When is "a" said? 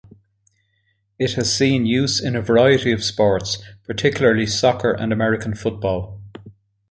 2.35-2.41